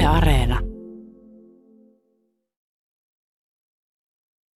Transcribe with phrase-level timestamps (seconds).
[0.00, 0.58] Yle Areena.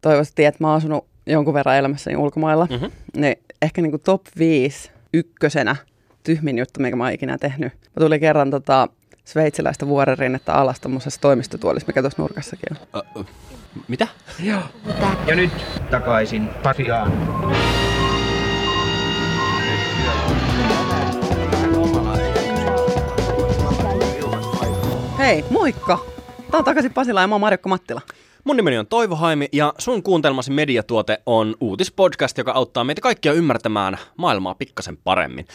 [0.02, 2.67] Toivottavasti, että mä oon asunut jonkun verran elämässäni ulkomailla.
[2.70, 2.84] Mhm.
[3.17, 5.76] Niin ehkä niinku top 5 ykkösenä
[6.22, 7.72] tyhmin juttu, mikä mä oon ikinä tehnyt.
[7.72, 8.88] Mä tulin kerran tota
[9.25, 13.00] sveitsiläistä vuorerinnettä alas tommosessa toimistotuolissa, mikä tuossa nurkassakin on.
[13.00, 13.24] Ö, ö,
[13.88, 14.08] mitä?
[14.42, 14.62] Joo.
[15.26, 15.52] Ja nyt
[15.90, 17.12] takaisin Pasiaan.
[25.25, 26.04] Hei, moikka!
[26.50, 28.00] Tää on takaisin Pasila ja mä oon Marjukka Mattila.
[28.44, 33.33] Mun nimeni on Toivo Haimi ja sun kuuntelmasi mediatuote on uutispodcast, joka auttaa meitä kaikkia
[33.33, 35.47] ymmärtämään maailmaa pikkasen paremmin.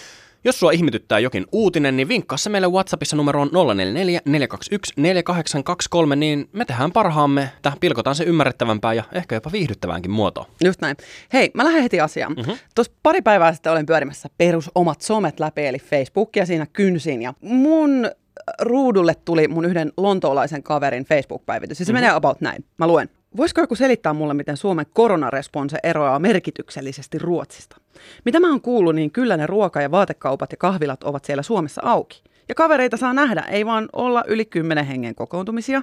[0.43, 6.49] Jos sua ihmetyttää jokin uutinen, niin vinkkaa se meille WhatsAppissa numeroon 044 421 4823, niin
[6.53, 10.47] me tehdään parhaamme, tähän pilkotaan se ymmärrettävämpää ja ehkä jopa viihdyttäväänkin muotoon.
[10.63, 10.97] Just näin.
[11.33, 12.33] Hei, mä lähden heti asiaan.
[12.33, 12.57] Mm-hmm.
[12.75, 17.21] Tuossa pari päivää sitten olin pyörimässä perus omat somet läpi, eli Facebookia siinä kynsin.
[17.21, 18.11] Ja mun
[18.61, 21.79] ruudulle tuli mun yhden lontoolaisen kaverin Facebook-päivitys.
[21.79, 22.03] Ja se mm-hmm.
[22.03, 22.65] menee about näin.
[22.77, 23.09] Mä luen.
[23.37, 27.77] Voisiko joku selittää mulle, miten Suomen koronaresponse eroaa merkityksellisesti Ruotsista?
[28.25, 31.81] Mitä mä oon kuullut, niin kyllä ne ruoka- ja vaatekaupat ja kahvilat ovat siellä Suomessa
[31.85, 32.23] auki.
[32.49, 35.81] Ja kavereita saa nähdä, ei vaan olla yli kymmenen hengen kokoontumisia.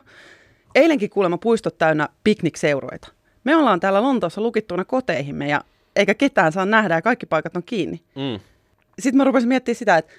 [0.75, 3.09] Eilenkin kuulemma puistot täynnä piknikseuroita.
[3.45, 5.61] Me ollaan täällä Lontoossa lukittuina koteihimme ja
[5.97, 8.01] eikä ketään saa nähdä ja kaikki paikat on kiinni.
[8.15, 8.41] Mm.
[8.99, 10.13] Sitten mä rupesin miettimään sitä, että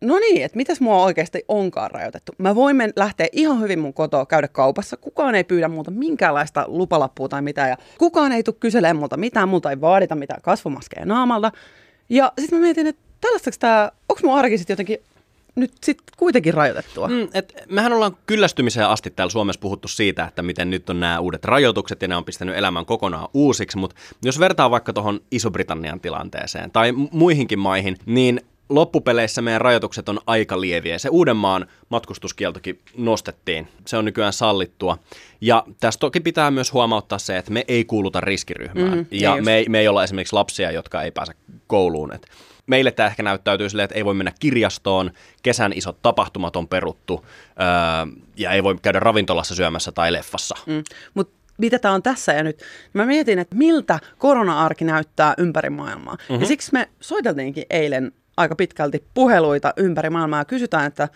[0.00, 2.32] no niin, että mitäs mua oikeasti onkaan rajoitettu.
[2.38, 4.96] Mä voin lähteä ihan hyvin mun kotoa käydä kaupassa.
[4.96, 7.68] Kukaan ei pyydä multa minkäänlaista lupalappua tai mitään.
[7.68, 9.48] Ja kukaan ei tule kyselemään multa mitään.
[9.48, 11.52] Multa ei vaadita mitään kasvomaskeja naamalta.
[12.08, 14.98] Ja sitten mä mietin, että tällaistako tämä, onko mun arki sitten jotenkin
[15.54, 17.08] nyt sitten kuitenkin rajoitettua?
[17.08, 21.20] Mm, et mehän ollaan kyllästymiseen asti täällä Suomessa puhuttu siitä, että miten nyt on nämä
[21.20, 26.00] uudet rajoitukset ja ne on pistänyt elämän kokonaan uusiksi, mutta jos vertaa vaikka tuohon Iso-Britannian
[26.00, 30.98] tilanteeseen tai mu- muihinkin maihin, niin loppupeleissä meidän rajoitukset on aika lieviä.
[30.98, 33.68] Se Uudenmaan matkustuskieltokin nostettiin.
[33.86, 34.98] Se on nykyään sallittua.
[35.40, 38.88] Ja tässä toki pitää myös huomauttaa se, että me ei kuuluta riskiryhmään.
[38.88, 39.44] Mhm, Mm, ja just.
[39.44, 41.32] me ei, me ei olla esimerkiksi lapsia, jotka ei pääse
[41.66, 42.14] kouluun.
[42.14, 42.26] Et
[42.66, 45.10] meille tämä ehkä näyttäytyy silleen, että ei voi mennä kirjastoon,
[45.42, 47.24] kesän isot tapahtumat on peruttu
[47.60, 47.66] öö,
[48.36, 50.56] ja ei voi käydä ravintolassa syömässä tai leffassa.
[50.66, 50.82] Mm.
[51.14, 52.62] Mutta mitä tämä on tässä ja nyt?
[52.92, 56.14] Mä mietin, että miltä korona-arki näyttää ympäri maailmaa.
[56.14, 56.40] Mm-hmm.
[56.40, 61.08] Ja siksi me soiteltiinkin eilen aika pitkälti puheluita ympäri maailmaa ja kysytään, että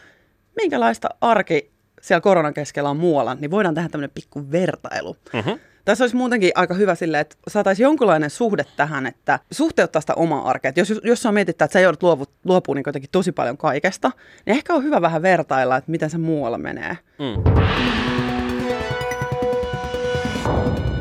[0.56, 5.16] minkälaista arki siellä koronan keskellä on muualla, niin voidaan tehdä tämmöinen pikku vertailu.
[5.32, 5.58] Mm-hmm.
[5.84, 10.50] Tässä olisi muutenkin aika hyvä sille, että saataisiin jonkunlainen suhde tähän, että suhteuttaa sitä omaa
[10.50, 10.72] arkea.
[10.76, 14.10] Jos, jos sä mietittää, että sä joudut luovu, luopumaan niin jotenkin tosi paljon kaikesta,
[14.46, 16.98] niin ehkä on hyvä vähän vertailla, että miten se muualla menee.
[17.18, 17.42] Mm.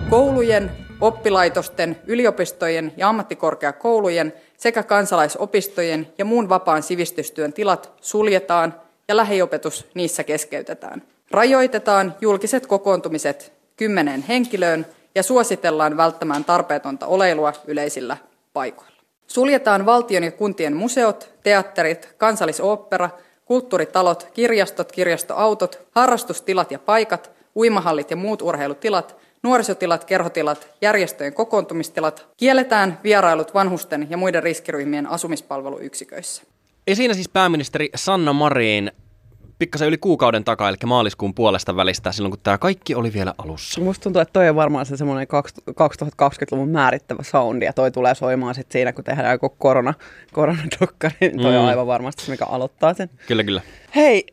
[0.10, 0.72] Koulujen,
[1.02, 8.76] oppilaitosten, yliopistojen ja ammattikorkeakoulujen sekä kansalaisopistojen ja muun vapaan sivistystyön tilat suljetaan
[9.08, 11.04] ja lähiopetus niissä keskeytetään.
[11.32, 14.86] Rajoitetaan julkiset kokoontumiset kymmeneen henkilöön
[15.16, 18.18] ja suositellaan välttämään tarpeetonta oleilua yleisillä
[18.54, 18.92] paikoilla.
[19.28, 23.10] Suljetaan valtion ja kuntien museot, teatterit, kansallisooppera,
[23.46, 33.00] kulttuuritalot, kirjastot, kirjastoautot, harrastustilat ja paikat, uimahallit ja muut urheilutilat, nuorisotilat, kerhotilat, järjestöjen kokoontumistilat, kielletään
[33.04, 36.44] vierailut vanhusten ja muiden riskiryhmien asumispalveluyksiköissä.
[36.88, 38.92] Ja siinä siis pääministeri Sanna Marin
[39.62, 43.82] pikkasen yli kuukauden takaa, eli maaliskuun puolesta välistä, silloin kun tämä kaikki oli vielä alussa.
[43.82, 45.28] Musta tuntuu, että toi on varmaan se semmoinen
[45.70, 49.94] 2020-luvun määrittävä soundi, ja toi tulee soimaan sitten siinä, kun tehdään joku korona,
[50.34, 51.58] koronadokkari, niin toi mm.
[51.58, 53.10] on aivan varmasti se, mikä aloittaa sen.
[53.28, 53.62] Kyllä, kyllä.
[53.96, 54.26] Hei,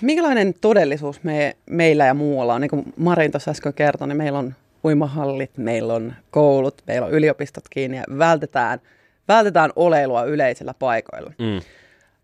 [0.00, 2.60] minkälainen todellisuus me, meillä ja muualla on?
[2.60, 4.54] Niin kuin Marin tuossa äsken kertoi, niin meillä on
[4.84, 8.80] uimahallit, meillä on koulut, meillä on yliopistot kiinni ja vältetään,
[9.28, 11.32] vältetään oleilua yleisillä paikoilla.
[11.38, 11.60] Mm.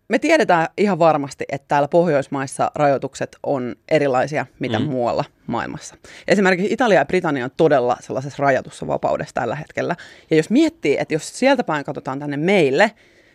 [0.09, 4.85] Me tiedetään ihan varmasti, että täällä Pohjoismaissa rajoitukset on erilaisia, mitä mm.
[4.85, 5.95] Muualla maailmassa.
[6.27, 9.95] Esimerkiksi Italia ja Britannia on todella sellaisessa rajatussa vapaudessa tällä hetkellä.
[10.29, 12.91] Ja jos miettii, että jos sieltä päin katsotaan tänne meille,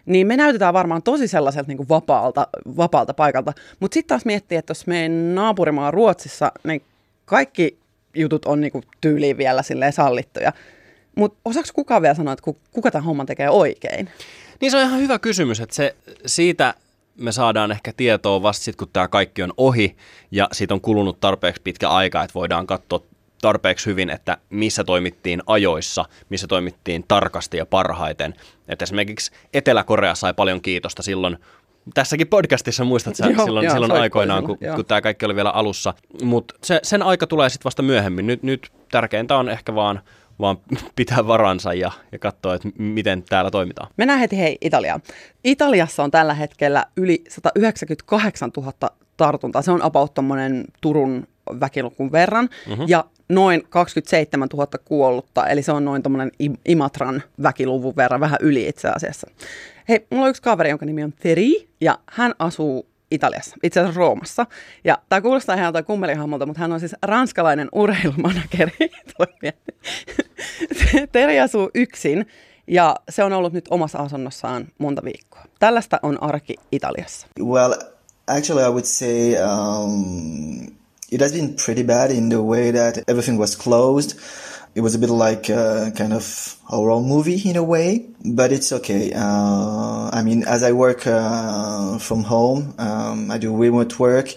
[0.06, 2.47] niin me näytetään varmaan tosi sellaiselta niin kuin vapaalta,
[2.77, 3.53] vapaalta paikalta.
[3.81, 6.82] Mutta sitten taas miettii, että jos meidän naapurimaa Ruotsissa, niin
[7.25, 7.79] kaikki
[8.17, 10.52] jutut on niin kuin tyyliin vielä silleen sallittuja.
[11.17, 14.09] Mutta osaako kukaan vielä sanoa, että ku- kuka tämän homman tekee oikein?
[14.61, 16.75] Niin se on ihan hyvä kysymys, että se, siitä
[17.17, 19.97] me saadaan ehkä tietoa vasta sitten, kun tämä kaikki on ohi
[20.31, 23.03] ja siitä on kulunut tarpeeksi pitkä aika, että voidaan katsoa
[23.43, 28.35] tarpeeksi hyvin, että missä toimittiin ajoissa, missä toimittiin tarkasti ja parhaiten.
[28.69, 31.38] Että esimerkiksi Etelä-Korea sai paljon kiitosta silloin,
[31.94, 34.76] tässäkin podcastissa muistat sä Joo, silloin, joo, silloin aikoinaan, kun, joo.
[34.76, 35.94] kun tämä kaikki oli vielä alussa.
[36.23, 38.26] Mutta se, sen aika tulee sitten vasta myöhemmin.
[38.26, 40.00] Nyt, nyt tärkeintä on ehkä vaan,
[40.40, 40.56] vaan
[40.96, 43.88] pitää varansa ja, ja katsoa, että miten täällä toimitaan.
[43.96, 45.02] Mennään heti hei Italiaan.
[45.44, 48.73] Italiassa on tällä hetkellä yli 198 000
[49.17, 49.62] tartuntaa.
[49.62, 50.12] Se on about
[50.81, 51.26] Turun
[51.61, 52.49] väkilukun verran.
[52.69, 52.84] Mm-hmm.
[52.88, 56.31] Ja noin 27 000 kuollutta, eli se on noin tuommoinen
[56.69, 59.26] Imatran väkiluvun verran, vähän yli itse asiassa.
[59.88, 63.99] Hei, mulla on yksi kaveri, jonka nimi on Teri, ja hän asuu Italiassa, itse asiassa
[63.99, 64.47] Roomassa.
[64.85, 68.73] Ja tämä kuulostaa ihan jotain kummelihammolta, mutta hän on siis ranskalainen urheilumanageri.
[71.12, 72.26] Teri asuu yksin
[72.67, 75.44] ja se on ollut nyt omassa asunnossaan monta viikkoa.
[75.59, 77.26] Tällaista on arki Italiassa.
[77.41, 77.73] Well,
[78.26, 80.67] actually I would say um,
[81.12, 84.19] it has been pretty bad in the way that everything was closed.
[84.74, 88.72] It was a bit like a kind of horror movie in a way, but it's
[88.72, 89.12] okay.
[89.14, 94.34] Uh, I mean, as I work uh, from home, um, I do remote work.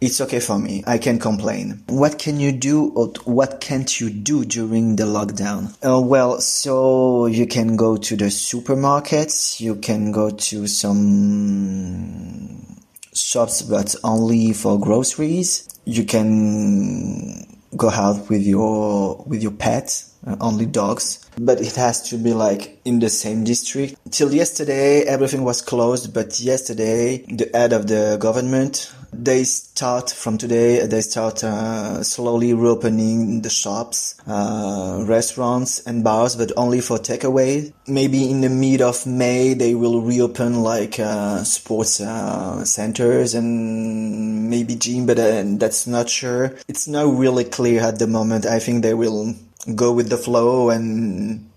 [0.00, 0.82] It's okay for me.
[0.86, 1.82] I can complain.
[1.88, 5.74] What can you do or what can't you do during the lockdown?
[5.84, 9.60] Uh, well, so you can go to the supermarkets.
[9.60, 12.60] You can go to some
[13.14, 15.68] shops, but only for groceries.
[15.84, 22.02] You can go out with your with your pet uh, only dogs but it has
[22.10, 23.96] to be like in the same district.
[24.10, 30.38] Till yesterday everything was closed but yesterday the head of the government they start from
[30.38, 36.98] today they start uh, slowly reopening the shops uh, restaurants and bars but only for
[36.98, 37.72] takeaway.
[37.88, 44.48] Maybe in the mid of may they will reopen like uh, sports uh, centers and
[44.48, 46.56] maybe gym but uh, that's not sure.
[46.68, 48.46] It's not really clear at the moment.
[48.46, 49.34] I think they will
[49.74, 51.50] go with the flow and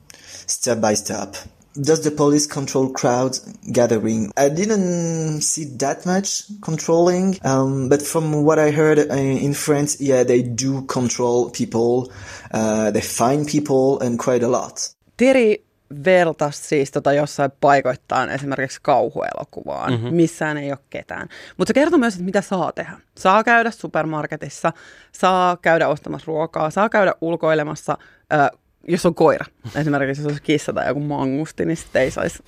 [0.47, 1.35] step by step
[1.79, 3.38] does the police control crowd
[3.71, 4.31] gathering?
[4.38, 10.00] I didn't see that much controlling, um, but from what I heard uh, in France,
[10.00, 12.11] yeah, they do control people,
[12.51, 14.89] uh, they find people and quite a lot.
[15.17, 15.61] Tiri
[16.06, 19.94] vertas siis tota jossain paikoittain esimerkiksi kauhuelokuvaan.
[19.94, 20.16] Mm-hmm.
[20.16, 21.30] Missään ei ole ketään.
[21.57, 22.92] Mutta se kertoo myös, että mitä saa tehdä.
[23.18, 24.74] Saa käydä supermarketissa,
[25.12, 27.98] saa käydä ostamassa ruokaa, saa käydä ulkoilemassa
[28.34, 28.57] ö,
[28.88, 29.45] jos on koira,
[29.75, 32.44] esimerkiksi jos olisi kissa tai joku mangusti, niin sitten ei saisi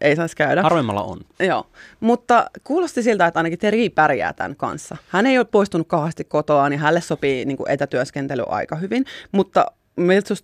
[0.00, 0.62] ei sais käydä.
[0.62, 1.20] Harvemmalla on.
[1.40, 1.66] Joo,
[2.00, 4.96] mutta kuulosti siltä, että ainakin Teri pärjää tämän kanssa.
[5.08, 9.66] Hän ei ole poistunut kauheasti kotoa, niin hänelle sopii niin kuin etätyöskentely aika hyvin, mutta
[9.96, 10.34] miltä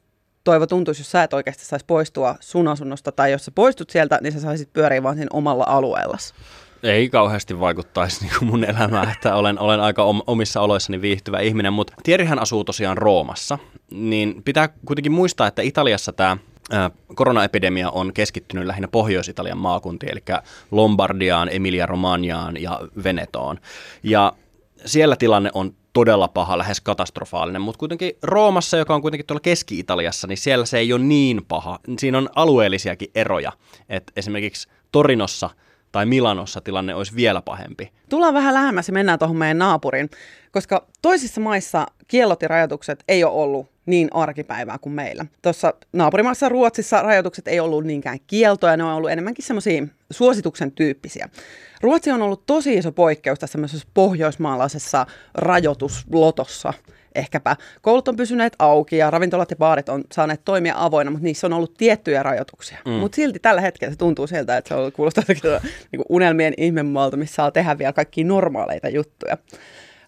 [0.48, 4.18] Toivo tuntuisi, jos sä et oikeasti saisi poistua sun asunnosta, tai jos sä poistut sieltä,
[4.22, 6.34] niin sä saisit pyöriä vaan siinä omalla alueellasi?
[6.82, 11.72] ei kauheasti vaikuttaisi niin kuin mun elämään, että olen, olen aika omissa oloissani viihtyvä ihminen,
[11.72, 13.58] mutta Tierihän asuu tosiaan Roomassa,
[13.90, 16.36] niin pitää kuitenkin muistaa, että Italiassa tämä
[17.14, 20.22] koronaepidemia on keskittynyt lähinnä Pohjois-Italian maakuntiin, eli
[20.70, 23.58] Lombardiaan, Emilia-Romagnaan ja Venetoon.
[24.02, 24.32] Ja
[24.86, 30.26] siellä tilanne on todella paha, lähes katastrofaalinen, mutta kuitenkin Roomassa, joka on kuitenkin tuolla Keski-Italiassa,
[30.26, 31.78] niin siellä se ei ole niin paha.
[31.98, 33.52] Siinä on alueellisiakin eroja,
[33.88, 35.50] että esimerkiksi Torinossa–
[35.92, 37.92] tai Milanossa tilanne olisi vielä pahempi.
[38.08, 40.10] Tullaan vähän lähemmäs ja mennään tuohon meidän naapurin,
[40.52, 45.26] koska toisissa maissa kiellot ja rajoitukset ei ole ollut niin arkipäivää kuin meillä.
[45.42, 51.28] Tuossa naapurimaassa Ruotsissa rajoitukset ei ollut niinkään kieltoja, ne on ollut enemmänkin semmoisia suosituksen tyyppisiä.
[51.80, 53.58] Ruotsi on ollut tosi iso poikkeus tässä
[53.94, 56.72] pohjoismaalaisessa rajoituslotossa–
[57.18, 57.56] ehkäpä.
[57.82, 61.52] Koulut on pysyneet auki ja ravintolat ja baarit on saaneet toimia avoinna, mutta niissä on
[61.52, 62.78] ollut tiettyjä rajoituksia.
[62.84, 62.92] Mm.
[62.92, 65.24] Mutta silti tällä hetkellä se tuntuu siltä, että se on kuulostaa
[65.92, 69.36] niin unelmien ihmemaalta, missä saa tehdä vielä kaikki normaaleita juttuja.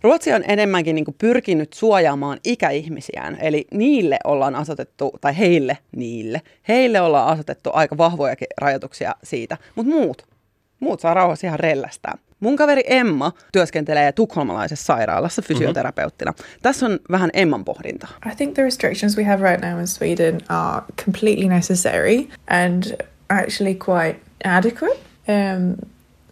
[0.02, 7.00] Ruotsi on enemmänkin niin pyrkinyt suojaamaan ikäihmisiään, eli niille ollaan asetettu, tai heille, niille, heille
[7.00, 10.26] ollaan asetettu aika vahvojakin rajoituksia siitä, mutta muut,
[10.80, 12.18] muut saa rauhassa ihan rellästää.
[12.40, 16.30] Mun kaveri Emma työskentelee tukholmalaisessa sairaalassa fysioterapeuttina.
[16.30, 16.58] Mm-hmm.
[16.62, 18.08] Tässä on vähän Emman pohdinta.
[18.32, 22.82] I think the restrictions we have right now in Sweden are completely necessary and
[23.28, 24.98] actually quite adequate.
[25.28, 25.76] Um,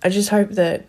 [0.05, 0.81] I just hope that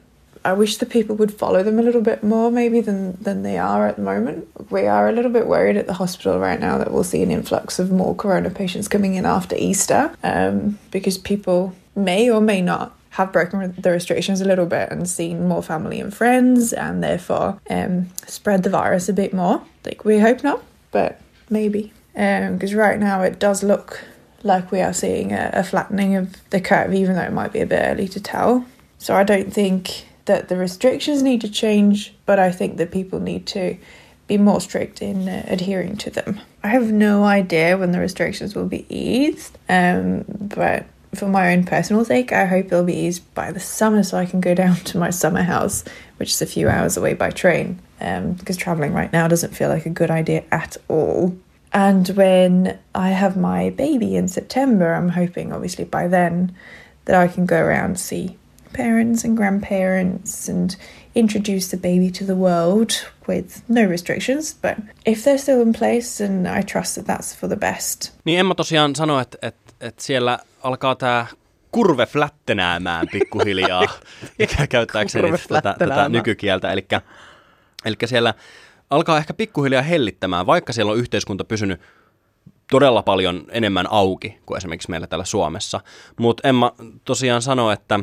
[0.46, 3.58] I wish the people would follow them a little bit more, maybe than than they
[3.58, 4.48] are at the moment.
[4.70, 7.32] We are a little bit worried at the hospital right now that we'll see an
[7.32, 12.62] influx of more corona patients coming in after Easter, um, because people may or may
[12.62, 17.04] not have broken the restrictions a little bit and seen more family and friends and
[17.04, 19.64] therefore um, spread the virus a bit more.
[19.86, 21.92] Like we hope not, but maybe.
[22.14, 24.04] Because um, right now it does look
[24.44, 27.60] like we are seeing a, a flattening of the curve, even though it might be
[27.60, 28.66] a bit early to tell.
[28.98, 33.20] So I don't think that the restrictions need to change, but I think that people
[33.20, 33.78] need to
[34.28, 36.40] be more strict in uh, adhering to them.
[36.64, 40.86] I have no idea when the restrictions will be eased, um, but
[41.16, 44.26] for my own personal sake, I hope it'll be eased by the summer so I
[44.26, 45.84] can go down to my summer house,
[46.18, 47.80] which is a few hours away by train.
[48.02, 51.36] Um, because traveling right now doesn't feel like a good idea at all.
[51.74, 56.56] And when I have my baby in September, I'm hoping, obviously, by then
[57.06, 58.38] that I can go around see
[58.74, 60.76] parents and grandparents and
[61.16, 64.54] introduce the baby to the world with no restrictions.
[64.54, 68.12] But if they're still in place, then I trust that that's for the best.
[68.26, 71.26] Niin Emma tosiaan sanoi, että, että, että siellä alkaa tämä
[71.72, 73.84] kurve flättenäämään pikkuhiljaa,
[74.70, 76.72] käyttääkseni tätä, tätä nykykieltä.
[77.86, 78.34] Eli siellä
[78.90, 81.82] alkaa ehkä pikkuhiljaa hellittämään, vaikka siellä on yhteiskunta pysynyt
[82.72, 85.80] todella paljon enemmän auki kuin esimerkiksi meillä täällä Suomessa.
[86.20, 88.00] Mutta Emma tosiaan sanoi, että,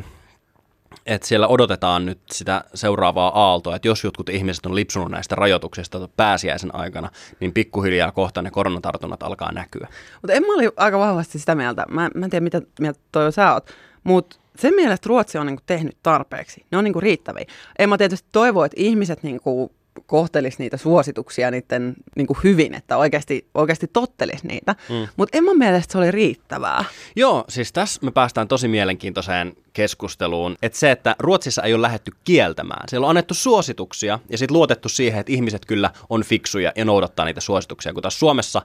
[1.05, 6.09] että siellä odotetaan nyt sitä seuraavaa aaltoa, että jos jotkut ihmiset on lipsunut näistä rajoituksista
[6.17, 9.87] pääsiäisen aikana, niin pikkuhiljaa kohta ne koronatartunnat alkaa näkyä.
[10.21, 13.53] Mutta Emma oli aika vahvasti sitä mieltä, mä, mä en tiedä mitä mieltä toi sä
[13.53, 13.69] oot,
[14.03, 16.65] mutta sen mielestä Ruotsi on niinku tehnyt tarpeeksi.
[16.71, 17.45] Ne on niinku riittäviä.
[17.79, 19.71] Emma tietysti toivoo, että ihmiset niinku
[20.05, 24.75] kohtelisi niitä suosituksia niiden niin kuin hyvin, että oikeasti, oikeasti tottelisi niitä.
[24.89, 25.07] Mm.
[25.17, 26.85] Mutta Emman mielestä se oli riittävää.
[27.15, 32.11] Joo, siis tässä me päästään tosi mielenkiintoiseen keskusteluun, että se, että Ruotsissa ei ole lähetty
[32.23, 32.83] kieltämään.
[32.89, 37.25] Siellä on annettu suosituksia ja sitten luotettu siihen, että ihmiset kyllä on fiksuja ja noudattaa
[37.25, 38.61] niitä suosituksia, kun taas Suomessa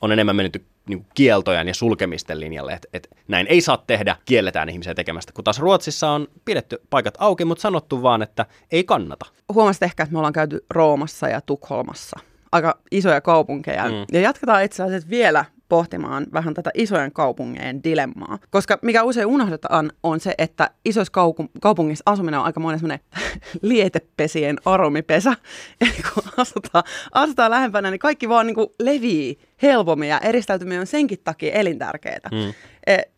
[0.00, 4.68] on enemmän mennyt niin kieltojen ja sulkemisten linjalle, että, että näin ei saa tehdä, kielletään
[4.68, 9.26] ihmisiä tekemästä, kun taas Ruotsissa on pidetty paikat auki, mutta sanottu vaan, että ei kannata.
[9.54, 12.20] Huomasit ehkä, että me ollaan käyty Roomassa ja Tukholmassa,
[12.52, 14.04] aika isoja kaupunkeja, mm.
[14.12, 18.38] ja jatketaan itse asiassa vielä pohtimaan vähän tätä isojen kaupungien dilemmaa.
[18.50, 23.06] Koska mikä usein unohdetaan on se, että isoissa kaupu- kaupungissa asuminen on aika monen semmoinen
[23.62, 25.30] lietepesien aromipesä.
[25.80, 30.86] Eli kun asutaan, asutaan lähempänä, niin kaikki vaan niin kuin levii helpommin ja eristäytyminen on
[30.86, 32.28] senkin takia elintärkeää.
[32.32, 32.52] Mm.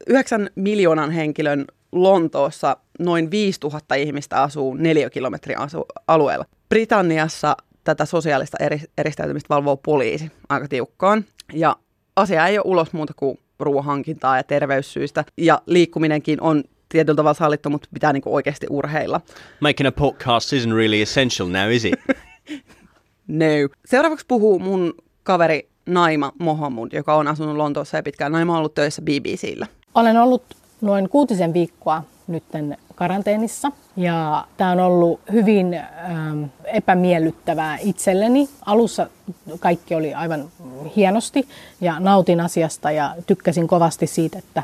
[0.06, 6.44] 9 e, miljoonan henkilön Lontoossa noin 5000 ihmistä asuu neliökilometrin asu- alueella.
[6.68, 11.24] Britanniassa tätä sosiaalista eri, eristäytymistä valvoo poliisi aika tiukkaan.
[11.52, 11.76] Ja
[12.18, 15.24] asia ei ole ulos muuta kuin ruohankintaa ja terveyssyistä.
[15.36, 19.20] Ja liikkuminenkin on tietyllä tavalla sallittu, mutta pitää niinku oikeasti urheilla.
[19.60, 21.94] Making a podcast isn't really essential now, is it?
[23.28, 23.46] no.
[23.84, 28.32] Seuraavaksi puhuu mun kaveri Naima Mohamud, joka on asunut Lontoossa ja pitkään.
[28.32, 29.66] Naima on ollut töissä BBCllä.
[29.94, 30.42] Olen ollut
[30.80, 33.72] noin kuutisen viikkoa nytten karanteenissa.
[33.96, 38.48] Ja tämä on ollut hyvin ähm, epämiellyttävää itselleni.
[38.66, 39.08] Alussa
[39.60, 40.48] kaikki oli aivan
[40.96, 41.48] hienosti
[41.80, 44.62] ja nautin asiasta ja tykkäsin kovasti siitä, että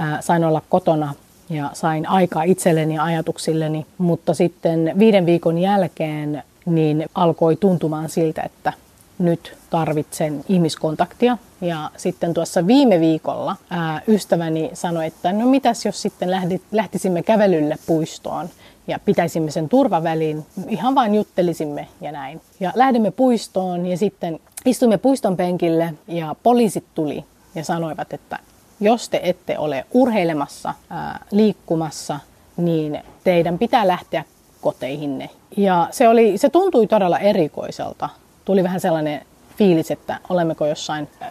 [0.00, 1.14] äh, sain olla kotona
[1.50, 3.86] ja sain aikaa itselleni ja ajatuksilleni.
[3.98, 8.72] Mutta sitten viiden viikon jälkeen niin alkoi tuntumaan siltä, että
[9.18, 11.38] nyt tarvitsen ihmiskontaktia.
[11.60, 17.22] Ja sitten tuossa viime viikolla ää, ystäväni sanoi, että no mitäs jos sitten lähti, lähtisimme
[17.22, 18.48] kävelylle puistoon
[18.86, 22.40] ja pitäisimme sen turvavälin, ihan vain juttelisimme ja näin.
[22.60, 28.38] Ja lähdimme puistoon ja sitten istuimme puiston penkille ja poliisit tuli ja sanoivat, että
[28.80, 32.20] jos te ette ole urheilemassa, ää, liikkumassa,
[32.56, 34.24] niin teidän pitää lähteä
[34.60, 35.30] koteihinne.
[35.56, 38.08] Ja se, oli, se tuntui todella erikoiselta.
[38.48, 39.20] Tuli vähän sellainen
[39.56, 41.28] fiilis, että olemmeko jossain äh,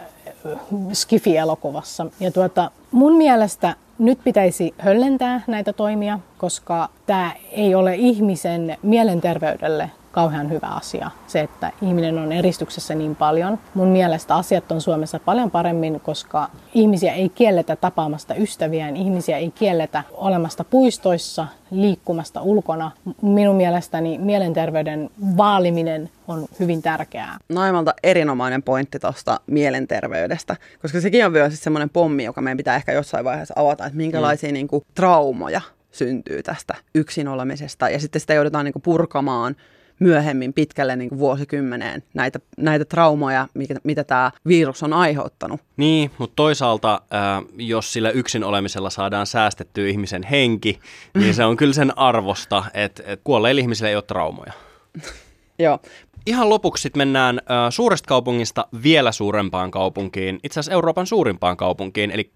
[0.92, 2.06] Skifi-elokuvassa.
[2.20, 9.90] Ja tuota, mun mielestä nyt pitäisi höllentää näitä toimia, koska tämä ei ole ihmisen mielenterveydelle
[10.18, 13.58] kauhean hyvä asia, se, että ihminen on eristyksessä niin paljon.
[13.74, 19.50] Mun mielestä asiat on Suomessa paljon paremmin, koska ihmisiä ei kielletä tapaamasta ystäviään, ihmisiä ei
[19.50, 22.90] kielletä olemasta puistoissa, liikkumasta ulkona.
[23.22, 27.36] Minun mielestäni mielenterveyden vaaliminen on hyvin tärkeää.
[27.48, 32.92] Naimalta erinomainen pointti tuosta mielenterveydestä, koska sekin on myös semmoinen pommi, joka meidän pitää ehkä
[32.92, 34.54] jossain vaiheessa avata, että minkälaisia mm.
[34.54, 35.60] niin kuin, traumoja
[35.90, 39.56] syntyy tästä yksin olemisesta ja sitten sitä joudutaan niin kuin, purkamaan
[39.98, 45.60] myöhemmin pitkälle niin kuin vuosikymmeneen näitä, näitä traumoja, mikä, mitä tämä virus on aiheuttanut.
[45.76, 50.80] Niin, mutta toisaalta äh, jos sillä yksin olemisella saadaan säästettyä ihmisen henki,
[51.14, 54.52] niin se on kyllä sen arvosta, että, että kuolleille ihmisille ei ole traumoja.
[55.58, 55.78] Joo.
[56.28, 62.10] Ihan lopuksi sitten mennään äh, suuresta kaupungista vielä suurempaan kaupunkiin, itse asiassa Euroopan suurimpaan kaupunkiin,
[62.10, 62.30] eli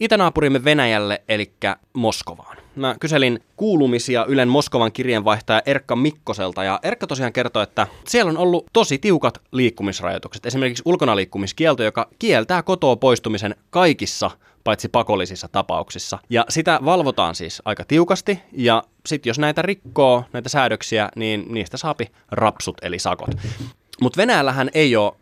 [0.00, 1.52] itänaapurimme Venäjälle, eli
[1.92, 2.56] Moskovaan.
[2.76, 8.38] Mä kyselin kuulumisia Ylen Moskovan kirjeenvaihtaja Erkka Mikkoselta, ja Erkka tosiaan kertoi, että siellä on
[8.38, 10.46] ollut tosi tiukat liikkumisrajoitukset.
[10.46, 14.30] Esimerkiksi ulkonaliikkumiskielto, joka kieltää kotoa poistumisen kaikissa
[14.66, 16.18] paitsi pakollisissa tapauksissa.
[16.30, 21.76] Ja sitä valvotaan siis aika tiukasti, ja sitten jos näitä rikkoo, näitä säädöksiä, niin niistä
[21.76, 23.28] saapi rapsut eli sakot.
[24.00, 25.12] Mutta Venäjällähän ei ole,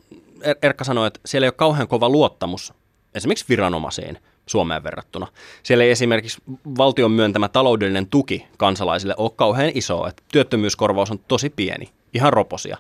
[0.41, 2.75] er- Erkka sanoi, että siellä ei ole kauhean kova luottamus
[3.15, 5.27] esimerkiksi viranomaisiin Suomeen verrattuna.
[5.63, 6.43] Siellä ei esimerkiksi
[6.79, 12.79] valtion myöntämä taloudellinen tuki kansalaisille ole kauhean iso, että työttömyyskorvaus on tosi pieni, ihan roposia.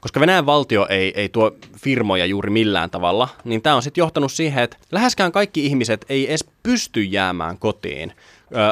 [0.00, 4.32] Koska Venäjän valtio ei, ei tuo firmoja juuri millään tavalla, niin tämä on sitten johtanut
[4.32, 8.12] siihen, että läheskään kaikki ihmiset ei edes pysty jäämään kotiin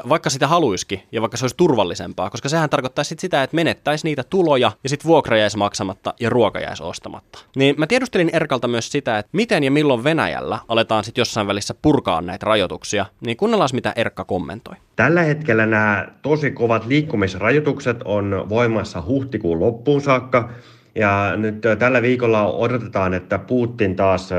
[0.08, 4.04] vaikka sitä haluiskin ja vaikka se olisi turvallisempaa, koska sehän tarkoittaisi sit sitä, että menettäisi
[4.04, 7.38] niitä tuloja ja sitten vuokra jäisi maksamatta ja ruoka jäisi ostamatta.
[7.56, 11.74] Niin mä tiedustelin Erkalta myös sitä, että miten ja milloin Venäjällä aletaan sitten jossain välissä
[11.82, 14.74] purkaa näitä rajoituksia, niin kuunnellaan mitä Erkka kommentoi.
[14.96, 20.50] Tällä hetkellä nämä tosi kovat liikkumisrajoitukset on voimassa huhtikuun loppuun saakka,
[20.96, 24.30] ja nyt tällä viikolla odotetaan, että Putin taas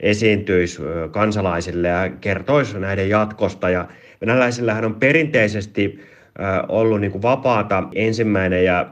[0.00, 3.70] esiintyisi kansalaisille ja kertoisi näiden jatkosta.
[3.70, 3.88] Ja
[4.20, 6.00] Venäläisillähän on perinteisesti
[6.68, 8.86] ollut niin kuin vapaata ensimmäinen ja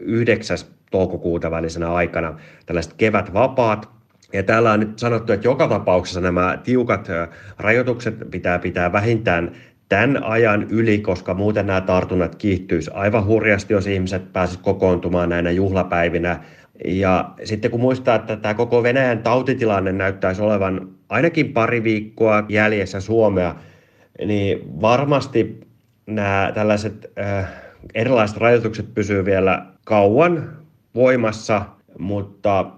[0.00, 2.34] yhdeksäs toukokuuta välisenä aikana
[2.66, 3.88] tällaiset kevätvapaat.
[4.32, 7.08] Ja täällä on nyt sanottu, että joka tapauksessa nämä tiukat
[7.58, 9.52] rajoitukset pitää pitää vähintään
[9.88, 15.50] tämän ajan yli, koska muuten nämä tartunnat kiihtyisi aivan hurjasti, jos ihmiset pääsisivät kokoontumaan näinä
[15.50, 16.40] juhlapäivinä.
[16.84, 23.00] Ja sitten kun muistaa, että tämä koko Venäjän tautitilanne näyttäisi olevan ainakin pari viikkoa jäljessä
[23.00, 23.54] Suomea,
[24.26, 25.60] niin varmasti
[26.06, 27.52] nämä tällaiset äh,
[27.94, 30.56] erilaiset rajoitukset pysyvät vielä kauan
[30.94, 31.62] voimassa,
[31.98, 32.70] mutta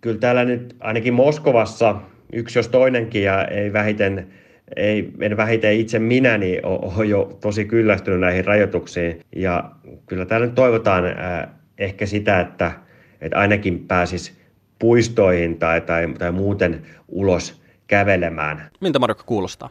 [0.00, 1.96] kyllä täällä nyt ainakin Moskovassa
[2.32, 4.28] yksi jos toinenkin ja ei vähiten,
[4.76, 9.20] ei, en vähiten itse minä, niin olen jo tosi kyllästynyt näihin rajoituksiin.
[9.36, 9.70] Ja
[10.06, 12.72] kyllä täällä nyt toivotaan äh, ehkä sitä, että,
[13.20, 14.38] että ainakin pääsis
[14.78, 18.70] puistoihin tai, tai, tai muuten ulos kävelemään.
[18.80, 19.70] Miltä Marokko kuulostaa?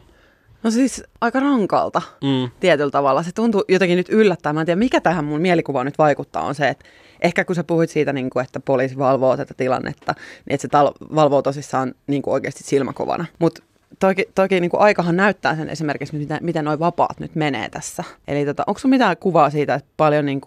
[0.62, 2.50] No siis aika rankalta mm.
[2.60, 3.22] tietyllä tavalla.
[3.22, 4.52] Se tuntuu jotenkin nyt yllättää.
[4.52, 6.84] Mä en tiedä, mikä tähän mun mielikuvaan nyt vaikuttaa, on se, että
[7.22, 10.14] ehkä kun sä puhuit siitä, niin kuin, että poliisi valvoo tätä tilannetta,
[10.46, 13.26] niin että se tal- valvoo tosissaan niin kuin oikeasti silmäkovana.
[13.38, 13.62] Mutta
[14.00, 18.04] toki, toki niin kuin aikahan näyttää sen esimerkiksi, miten, miten nuo vapaat nyt menee tässä.
[18.28, 20.40] Eli tota, onko mitään kuvaa siitä, että paljon, niin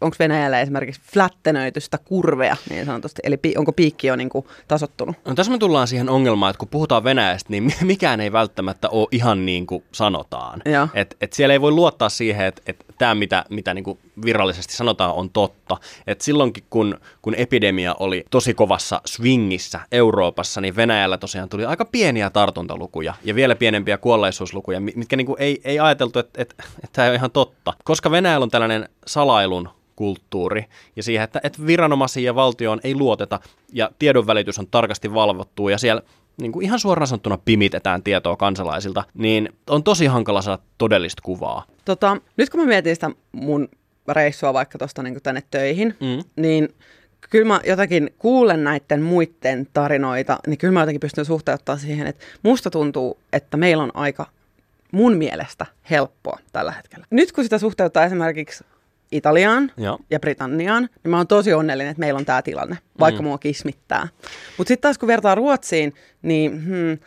[0.00, 5.16] onko Venäjällä esimerkiksi flättenöitystä kurveja niin sanotusti, eli pi, onko piikki jo niin kuin, tasottunut?
[5.24, 9.08] No, tässä me tullaan siihen ongelmaan, että kun puhutaan Venäjästä, niin mikään ei välttämättä ole
[9.10, 10.62] ihan niin kuin sanotaan.
[10.94, 14.74] Et, et siellä ei voi luottaa siihen, että et tämä, mitä, mitä niin kuin virallisesti
[14.74, 15.76] sanotaan, on totta.
[16.06, 21.84] Et silloinkin, kun, kun epidemia oli tosi kovassa swingissä Euroopassa, niin Venäjällä tosiaan tuli aika
[21.84, 22.85] pieniä tartuntalukuja
[23.24, 27.10] ja vielä pienempiä kuolleisuuslukuja, mitkä niin kuin ei, ei ajateltu, että, että, että tämä ei
[27.10, 27.72] ole ihan totta.
[27.84, 30.64] Koska Venäjällä on tällainen salailun kulttuuri
[30.96, 33.40] ja siihen, että, että viranomaisiin ja valtioon ei luoteta
[33.72, 36.02] ja tiedonvälitys on tarkasti valvottu ja siellä
[36.40, 41.64] niin kuin ihan suoraan sanottuna pimitetään tietoa kansalaisilta, niin on tosi hankala saada todellista kuvaa.
[41.84, 43.68] Tota, nyt kun mä mietin sitä mun
[44.08, 46.42] reissua vaikka tuosta niin tänne töihin, mm.
[46.42, 46.68] niin
[47.30, 52.24] kyllä mä jotenkin kuulen näiden muiden tarinoita, niin kyllä mä jotenkin pystyn suhteuttaa siihen, että
[52.42, 54.26] musta tuntuu, että meillä on aika
[54.92, 57.06] mun mielestä helppoa tällä hetkellä.
[57.10, 58.64] Nyt kun sitä suhteuttaa esimerkiksi
[59.12, 59.98] Italiaan Joo.
[60.10, 63.28] ja Britanniaan, niin mä oon tosi onnellinen, että meillä on tämä tilanne, vaikka mm.
[63.28, 64.08] mua kismittää.
[64.58, 66.98] Mutta sitten taas kun vertaa Ruotsiin, niin hmm,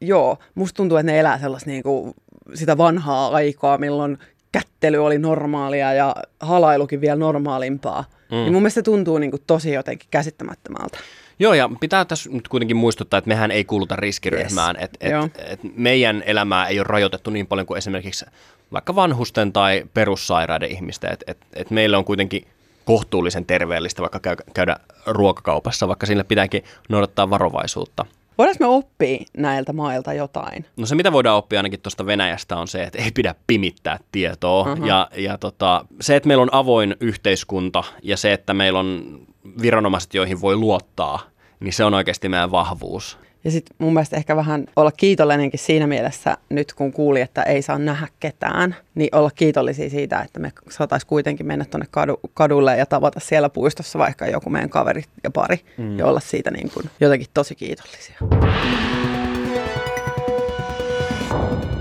[0.00, 2.14] joo, musta tuntuu, että ne elää sellaista niinku,
[2.54, 4.18] sitä vanhaa aikaa, milloin
[4.52, 8.04] kättely oli normaalia ja halailukin vielä normaalimpaa.
[8.30, 8.36] Mm.
[8.36, 10.98] Niin mun mielestä se tuntuu niinku tosi jotenkin käsittämättömältä.
[11.38, 14.76] Joo, ja pitää tässä nyt kuitenkin muistuttaa, että mehän ei kuuluta riskiryhmään.
[14.76, 14.84] Yes.
[14.84, 18.26] Et, et, et meidän elämää ei ole rajoitettu niin paljon kuin esimerkiksi
[18.72, 21.12] vaikka vanhusten tai perussairaiden ihmisten.
[21.12, 22.46] Et, et, et meille on kuitenkin
[22.84, 28.06] kohtuullisen terveellistä vaikka käy, käydä ruokakaupassa, vaikka sillä pitääkin noudattaa varovaisuutta.
[28.38, 30.64] Voidaanko me oppia näiltä mailta jotain?
[30.76, 34.72] No se, mitä voidaan oppia ainakin tuosta Venäjästä on se, että ei pidä pimittää tietoa.
[34.72, 34.86] Uh-huh.
[34.86, 39.20] Ja, ja tota, se, että meillä on avoin yhteiskunta ja se, että meillä on
[39.62, 41.20] viranomaiset, joihin voi luottaa,
[41.60, 43.18] niin se on oikeasti meidän vahvuus.
[43.46, 47.62] Ja sitten mun mielestä ehkä vähän olla kiitollinenkin siinä mielessä, nyt kun kuuli, että ei
[47.62, 52.76] saa nähdä ketään, niin olla kiitollisia siitä, että me saataisiin kuitenkin mennä tuonne kadu, kadulle
[52.76, 55.98] ja tavata siellä puistossa vaikka joku meidän kaveri ja pari mm.
[55.98, 58.18] ja olla siitä niin kuin jotenkin tosi kiitollisia.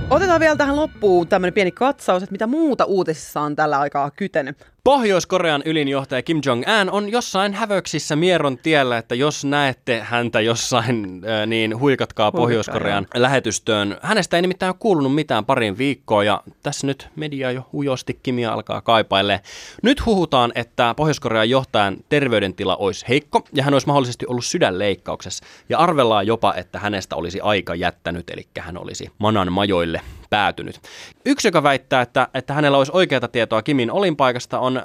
[0.10, 4.75] Otetaan vielä tähän loppuun tämmöinen pieni katsaus, että mitä muuta uutisissa on tällä aikaa kytenyt.
[4.86, 11.80] Pohjois-Korean ylinjohtaja Kim Jong-un on jossain hävöksissä Mieron tiellä, että jos näette häntä jossain, niin
[11.80, 13.98] huikatkaa Pohjois-Korean lähetystöön.
[14.02, 18.54] Hänestä ei nimittäin ole kuulunut mitään parin viikkoa ja tässä nyt media jo ujosti Kimia
[18.54, 19.42] alkaa kaipaille.
[19.84, 25.46] Nyt huhutaan, että Pohjois-Korean johtajan terveydentila olisi heikko ja hän olisi mahdollisesti ollut sydänleikkauksessa.
[25.70, 30.82] Ja arvellaan jopa, että hänestä olisi aika jättänyt, eli hän olisi manan majoille päätynyt.
[31.26, 34.84] Yksi, joka väittää, että, että hänellä olisi oikeata tietoa Kimin olinpaikasta, on äh,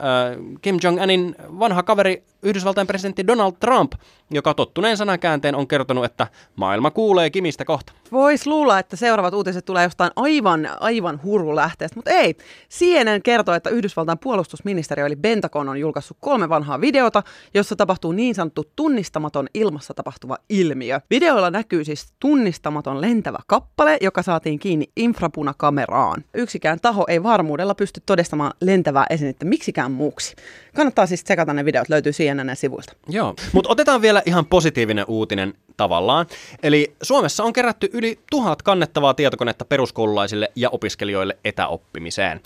[0.62, 3.92] Kim Jong-unin vanha kaveri Yhdysvaltain presidentti Donald Trump,
[4.31, 6.26] joka tottuneen sanakäänteen on kertonut, että
[6.57, 7.92] maailma kuulee Kimistä kohta.
[8.12, 12.37] Voisi luulla, että seuraavat uutiset tulee jostain aivan, aivan hurulähteestä, mutta ei.
[12.70, 17.22] CNN kertoo, että Yhdysvaltain puolustusministeriö eli Pentagon on julkaissut kolme vanhaa videota,
[17.55, 21.00] jossa tapahtuu niin sanottu tunnistamaton ilmassa tapahtuva ilmiö.
[21.11, 26.24] Videoilla näkyy siis tunnistamaton lentävä kappale, joka saatiin kiinni infrapunakameraan.
[26.35, 30.37] Yksikään taho ei varmuudella pysty todistamaan lentävää esinettä miksikään muuksi.
[30.76, 32.93] Kannattaa siis tsekata ne videot, löytyy CNN sivuilta.
[33.09, 36.27] Joo, mutta otetaan vielä ihan positiivinen uutinen tavallaan.
[36.62, 42.40] Eli Suomessa on kerätty yli tuhat kannettavaa tietokonetta peruskoululaisille ja opiskelijoille etäoppimiseen.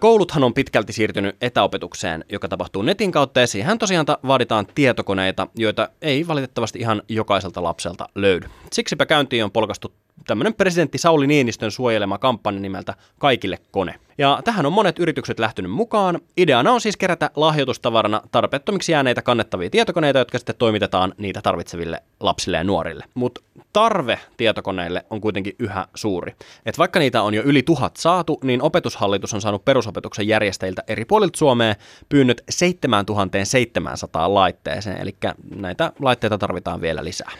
[0.00, 5.88] Kouluthan on pitkälti siirtynyt etäopetukseen, joka tapahtuu netin kautta, ja siihen tosiaan vaaditaan tietokoneita, joita
[6.02, 8.48] ei valitettavasti ihan jokaiselta lapselta löydy.
[8.72, 9.92] Siksipä käyntiin on polkastu
[10.26, 13.94] tämmöinen presidentti Sauli Niinistön suojelema kampanja nimeltä Kaikille kone.
[14.18, 16.20] Ja tähän on monet yritykset lähtenyt mukaan.
[16.36, 22.56] Ideana on siis kerätä lahjoitustavarana tarpeettomiksi jääneitä kannettavia tietokoneita, jotka sitten toimitetaan niitä tarvitseville lapsille
[22.56, 23.04] ja nuorille.
[23.14, 23.40] Mutta
[23.72, 26.34] tarve tietokoneille on kuitenkin yhä suuri.
[26.66, 31.04] Et vaikka niitä on jo yli tuhat saatu, niin opetushallitus on saanut perusopetuksen järjestäjiltä eri
[31.04, 31.74] puolilta Suomea
[32.08, 35.16] pyynnöt 7700 laitteeseen, eli
[35.54, 37.30] näitä laitteita tarvitaan vielä lisää.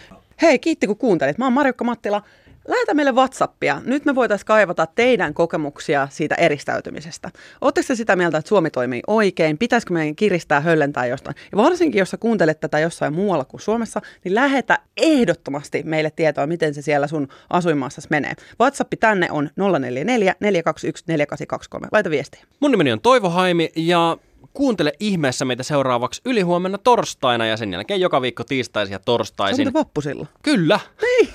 [0.42, 1.38] Hei, kiitti kun kuuntelit.
[1.38, 2.22] Mä oon Marjukka Mattila.
[2.68, 3.81] Lähetä meille Whatsappia.
[3.85, 7.31] Nyt me voitaisiin kaivata teidän kokemuksia siitä eristäytymisestä.
[7.61, 9.59] Oletteko te sitä mieltä, että Suomi toimii oikein?
[9.59, 11.37] Pitäisikö meidän kiristää höllentää jostain?
[11.53, 16.46] Ja varsinkin, jos sä kuuntelet tätä jossain muualla kuin Suomessa, niin lähetä ehdottomasti meille tietoa,
[16.46, 18.33] miten se siellä sun asuinmaassasi menee.
[18.61, 21.88] WhatsApp tänne on 044 421 4823.
[21.92, 22.44] Laita viestiä.
[22.61, 24.16] Mun nimeni on Toivo Haimi ja
[24.54, 29.64] kuuntele ihmeessä meitä seuraavaksi ylihuomenna torstaina ja sen jälkeen joka viikko tiistaisin ja torstaisin.
[29.64, 30.28] Se on vappu silloin.
[30.42, 30.80] Kyllä.
[31.02, 31.28] Niin.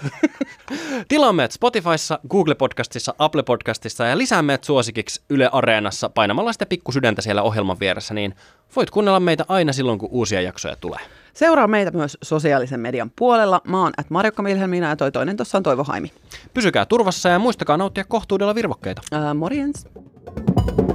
[1.08, 6.66] Tilaa meidät Spotifyssa, Google Podcastissa, Apple Podcastissa ja lisää meidät suosikiksi Yle Areenassa painamalla sitä
[6.66, 8.36] pikkusydäntä siellä ohjelman vieressä, niin
[8.76, 11.00] voit kuunnella meitä aina silloin, kun uusia jaksoja tulee.
[11.34, 13.62] Seuraa meitä myös sosiaalisen median puolella.
[13.68, 16.12] Mä oon at Marjokka Milhelmiina ja toi toinen tuossa on Toivo Haimi.
[16.54, 19.02] Pysykää turvassa ja muistakaa nauttia kohtuudella virvokkeita.
[19.12, 19.88] Ää, morjens.
[19.96, 20.95] Niin, hyvät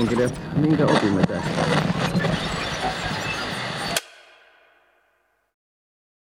[0.00, 1.69] kunkilijat, minkä opimme tästä?